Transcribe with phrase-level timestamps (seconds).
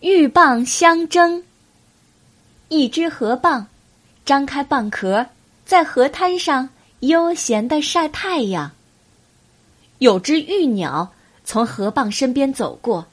[0.00, 1.42] 鹬蚌相争。
[2.68, 3.64] 一只河蚌
[4.24, 5.26] 张开蚌壳，
[5.66, 6.68] 在河滩上
[7.00, 8.70] 悠闲的晒太阳。
[9.98, 11.12] 有只鹬鸟
[11.44, 13.08] 从河蚌身边走过，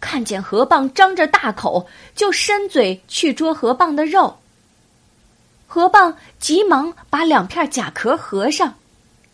[0.00, 1.86] 看见河蚌张着大口，
[2.16, 4.38] 就伸嘴去捉河蚌的肉。
[5.68, 8.74] 河蚌急忙把两片甲壳合上，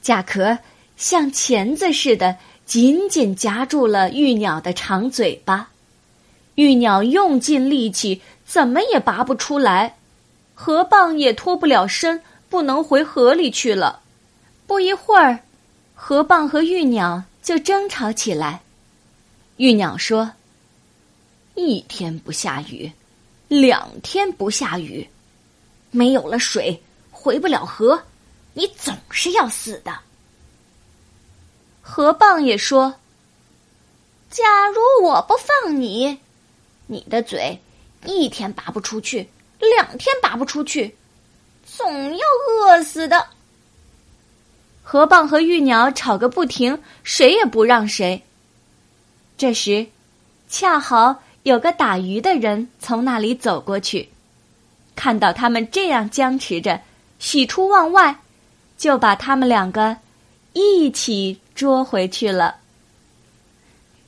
[0.02, 0.58] 甲壳
[0.98, 2.36] 像钳子似的
[2.66, 5.70] 紧紧夹住了玉鸟的长嘴巴。
[6.56, 9.96] 玉鸟用尽力气，怎么也拔不出来，
[10.54, 14.00] 河蚌也脱不了身，不能回河里去了。
[14.66, 15.38] 不一会儿，
[15.94, 18.60] 河蚌和玉鸟就争吵起来。
[19.56, 20.30] 玉鸟说
[21.54, 22.90] ：“一天不下雨，
[23.48, 25.08] 两天不下雨，
[25.90, 26.80] 没有了水，
[27.10, 28.00] 回不了河，
[28.54, 29.98] 你总是要死的。”
[31.82, 32.94] 河蚌也说
[34.30, 36.18] ：“假如我不放你。”
[36.90, 37.56] 你的嘴
[38.04, 39.28] 一天拔不出去，
[39.60, 40.92] 两天拔不出去，
[41.64, 43.28] 总要饿死的。
[44.82, 48.20] 河蚌和玉鸟吵个不停，谁也不让谁。
[49.38, 49.86] 这时，
[50.48, 54.08] 恰好有个打鱼的人从那里走过去，
[54.96, 56.80] 看到他们这样僵持着，
[57.20, 58.18] 喜出望外，
[58.76, 59.96] 就把他们两个
[60.54, 62.56] 一起捉回去了。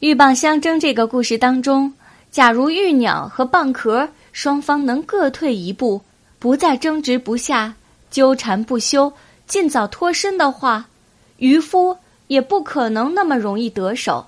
[0.01, 1.95] 鹬蚌相争这个故事当中。
[2.33, 6.00] 假如玉鸟和蚌壳双方能各退一步，
[6.38, 7.75] 不再争执不下、
[8.11, 9.12] 纠缠不休，
[9.47, 10.88] 尽早脱身的话，
[11.36, 14.27] 渔夫也不可能那么容易得手。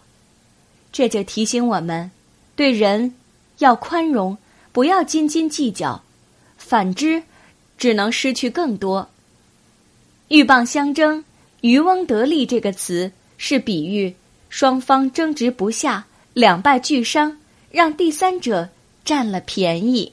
[0.93, 2.11] 这就提醒我们，
[2.55, 3.15] 对人
[3.59, 4.37] 要宽容，
[4.71, 6.03] 不要斤斤计较；
[6.59, 7.23] 反之，
[7.79, 9.09] 只能失去更多。
[10.29, 11.25] 鹬蚌相争，
[11.63, 14.15] 渔翁得利这个词是比喻
[14.51, 17.39] 双方争执不下，两败俱伤。
[17.75, 18.69] 让第三者
[19.05, 20.13] 占了便宜。